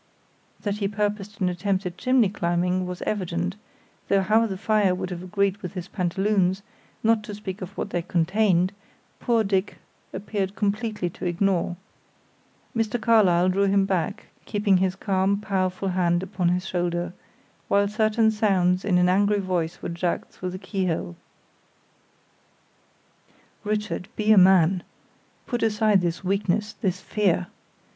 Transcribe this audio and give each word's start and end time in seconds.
That 0.61 0.77
he 0.77 0.87
purposed 0.87 1.39
an 1.41 1.49
attempt 1.49 1.85
at 1.85 1.95
chimney 1.95 2.29
climbing 2.29 2.87
was 2.87 3.03
evident, 3.03 3.55
though 4.07 4.23
how 4.23 4.47
the 4.47 4.57
fire 4.57 4.95
would 4.95 5.11
have 5.11 5.21
agreed 5.21 5.57
with 5.57 5.73
his 5.75 5.87
pantaloons, 5.87 6.63
not 7.03 7.21
to 7.25 7.35
speak 7.35 7.61
of 7.61 7.77
what 7.77 7.91
they 7.91 8.01
contained, 8.01 8.71
poor 9.19 9.43
Dick 9.43 9.77
appeared 10.11 10.55
completely 10.55 11.07
to 11.11 11.25
ignore. 11.27 11.77
Mr. 12.75 12.99
Carlyle 12.99 13.49
drew 13.49 13.65
him 13.65 13.85
back, 13.85 14.25
keeping 14.45 14.77
his 14.77 14.95
calm, 14.95 15.37
powerful 15.39 15.89
hand 15.89 16.23
upon 16.23 16.49
his 16.49 16.65
shoulder, 16.67 17.13
while 17.67 17.87
certain 17.87 18.31
sounds 18.31 18.83
in 18.83 18.97
an 18.97 19.07
angry 19.07 19.39
voice 19.39 19.83
were 19.83 19.89
jerked 19.89 20.31
through 20.33 20.49
the 20.49 20.57
keyhole. 20.57 21.15
"Richard, 23.63 24.07
be 24.15 24.31
a 24.31 24.37
man, 24.39 24.81
put 25.45 25.61
aside 25.61 26.01
this 26.01 26.23
weakness, 26.23 26.73
this 26.81 26.99
fear. 26.99 27.45